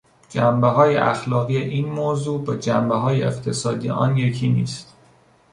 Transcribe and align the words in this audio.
جنبههای 0.29 0.97
اخلاقی 0.97 1.57
این 1.57 1.85
موضوع 1.89 2.43
با 2.43 2.55
جنبههای 2.55 3.23
اقتصادی 3.23 3.89
آن 3.89 4.17
یکی 4.17 4.49
نیست. 4.49 4.95